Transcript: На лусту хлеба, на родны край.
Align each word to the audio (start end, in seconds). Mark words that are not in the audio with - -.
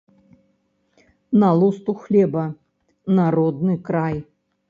На 1.43 1.49
лусту 1.59 1.91
хлеба, 2.05 2.45
на 3.19 3.29
родны 3.35 3.75
край. 3.91 4.17